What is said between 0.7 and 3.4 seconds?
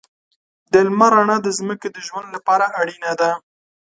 د لمر رڼا د ځمکې د ژوند لپاره اړینه ده.